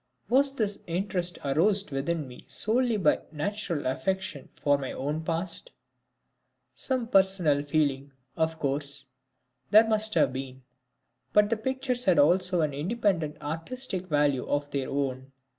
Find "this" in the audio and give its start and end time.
0.55-0.79